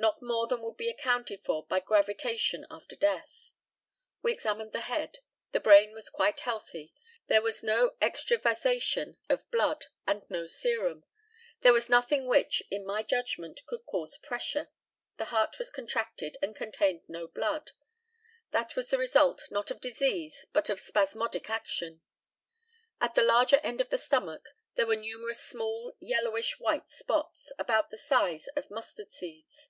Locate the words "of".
9.28-9.50, 19.70-19.82, 20.70-20.80, 23.82-23.90, 28.56-28.70